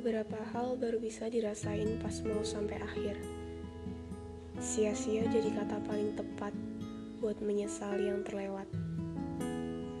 Beberapa 0.00 0.40
hal 0.56 0.80
baru 0.80 0.96
bisa 0.96 1.28
dirasain 1.28 2.00
pas 2.00 2.24
mau 2.24 2.40
sampai 2.40 2.80
akhir. 2.80 3.20
Sia-sia 4.56 5.28
jadi 5.28 5.52
kata 5.52 5.76
paling 5.84 6.16
tepat 6.16 6.56
buat 7.20 7.36
menyesal 7.44 8.00
yang 8.00 8.24
terlewat. 8.24 8.64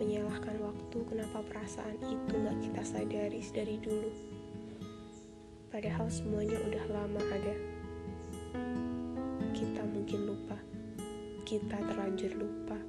Menyalahkan 0.00 0.56
waktu 0.56 1.04
kenapa 1.04 1.44
perasaan 1.44 2.00
itu 2.00 2.32
gak 2.32 2.58
kita 2.64 2.80
sadari 2.80 3.44
dari 3.52 3.76
dulu. 3.76 4.08
Padahal 5.68 6.08
semuanya 6.08 6.56
udah 6.64 6.84
lama 6.96 7.20
ada. 7.36 7.56
Kita 9.52 9.84
mungkin 9.84 10.32
lupa. 10.32 10.56
Kita 11.44 11.76
terlanjur 11.76 12.40
lupa. 12.40 12.80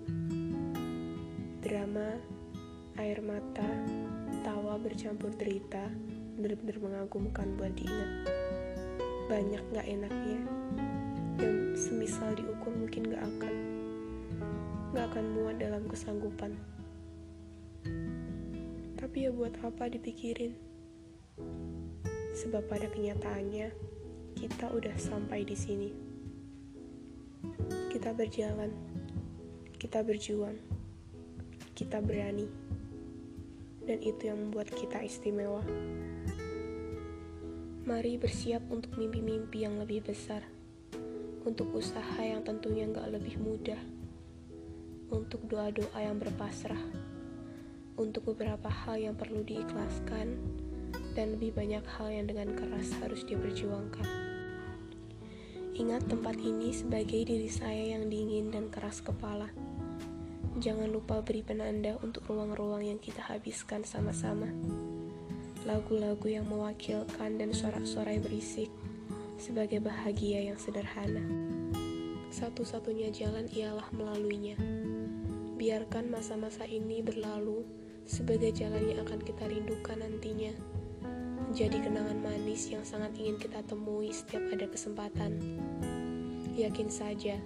Drama, 1.59 2.23
air 2.95 3.19
mata, 3.19 3.67
tawa 4.41 4.73
bercampur 4.81 5.29
derita, 5.37 5.85
benar-benar 6.37 6.77
mengagumkan 6.81 7.53
buat 7.57 7.73
diingat. 7.77 8.11
Banyak 9.29 9.63
gak 9.71 9.85
enaknya 9.85 10.41
yang 11.37 11.77
semisal 11.77 12.33
diukur 12.33 12.73
mungkin 12.73 13.13
gak 13.13 13.21
akan 13.21 13.53
gak 14.91 15.05
akan 15.13 15.25
muat 15.37 15.55
dalam 15.61 15.85
kesanggupan. 15.85 16.57
Tapi 18.97 19.17
ya 19.25 19.31
buat 19.31 19.53
apa 19.61 19.87
dipikirin? 19.93 20.57
Sebab 22.33 22.65
pada 22.65 22.89
kenyataannya 22.89 23.69
kita 24.35 24.73
udah 24.73 24.95
sampai 24.97 25.45
di 25.45 25.53
sini. 25.53 25.89
Kita 27.93 28.13
berjalan, 28.17 28.73
kita 29.77 30.01
berjuang, 30.01 30.57
kita 31.77 32.01
berani, 32.01 32.49
dan 33.85 33.97
itu 34.01 34.29
yang 34.29 34.37
membuat 34.49 34.69
kita 34.73 35.01
istimewa. 35.01 35.63
Mari 37.81 38.21
bersiap 38.21 38.61
untuk 38.69 38.93
mimpi-mimpi 38.95 39.65
yang 39.65 39.81
lebih 39.81 40.05
besar, 40.05 40.45
untuk 41.43 41.73
usaha 41.73 42.21
yang 42.21 42.45
tentunya 42.45 42.85
nggak 42.85 43.09
lebih 43.09 43.41
mudah, 43.41 43.81
untuk 45.09 45.43
doa-doa 45.49 45.97
yang 45.97 46.21
berpasrah, 46.21 46.81
untuk 47.97 48.31
beberapa 48.31 48.69
hal 48.69 49.01
yang 49.01 49.15
perlu 49.17 49.41
diikhlaskan, 49.41 50.37
dan 51.17 51.35
lebih 51.35 51.51
banyak 51.57 51.83
hal 51.97 52.07
yang 52.13 52.25
dengan 52.29 52.53
keras 52.55 52.93
harus 53.01 53.25
diperjuangkan. 53.25 54.07
Ingat 55.71 56.05
tempat 56.05 56.37
ini 56.37 56.75
sebagai 56.75 57.25
diri 57.25 57.49
saya 57.49 57.97
yang 57.97 58.11
dingin 58.11 58.53
dan 58.53 58.69
keras 58.69 59.01
kepala. 59.01 59.49
Jangan 60.61 60.93
lupa 60.93 61.25
beri 61.25 61.41
penanda 61.41 61.97
untuk 62.05 62.29
ruang-ruang 62.29 62.85
yang 62.85 63.01
kita 63.01 63.25
habiskan 63.25 63.81
sama-sama 63.81 64.45
lagu-lagu 65.61 66.25
yang 66.25 66.49
mewakilkan 66.49 67.37
dan 67.37 67.53
sorak-sorai 67.53 68.17
berisik 68.17 68.69
sebagai 69.37 69.77
bahagia 69.77 70.41
yang 70.53 70.57
sederhana. 70.57 71.21
Satu-satunya 72.33 73.13
jalan 73.13 73.45
ialah 73.53 73.85
melaluinya. 73.93 74.57
Biarkan 75.61 76.09
masa-masa 76.09 76.65
ini 76.65 77.05
berlalu 77.05 77.61
sebagai 78.09 78.49
jalan 78.57 78.89
yang 78.89 79.05
akan 79.05 79.21
kita 79.21 79.45
rindukan 79.45 80.01
nantinya. 80.01 80.53
Menjadi 81.45 81.77
kenangan 81.83 82.17
manis 82.17 82.71
yang 82.71 82.81
sangat 82.81 83.13
ingin 83.19 83.37
kita 83.37 83.61
temui 83.67 84.09
setiap 84.09 84.41
ada 84.49 84.65
kesempatan. 84.65 85.37
Yakin 86.57 86.89
saja, 86.89 87.37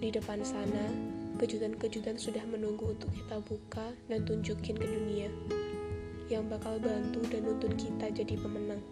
di 0.00 0.08
depan 0.08 0.40
sana, 0.40 0.88
kejutan-kejutan 1.40 2.20
sudah 2.20 2.44
menunggu 2.44 2.92
untuk 2.92 3.08
kita 3.16 3.40
buka 3.40 3.96
dan 4.12 4.28
tunjukin 4.28 4.76
ke 4.76 4.84
dunia 4.84 5.32
yang 6.28 6.44
bakal 6.52 6.76
bantu 6.76 7.24
dan 7.32 7.48
nuntun 7.48 7.72
kita 7.80 8.12
jadi 8.12 8.36
pemenang. 8.36 8.84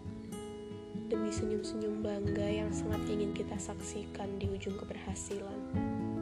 Demi 1.13 1.29
senyum-senyum 1.29 2.01
bangga 2.01 2.49
yang 2.49 2.73
sangat 2.73 3.05
ingin 3.05 3.37
kita 3.37 3.53
saksikan 3.53 4.41
di 4.41 4.49
ujung 4.49 4.73
keberhasilan. 4.81 6.18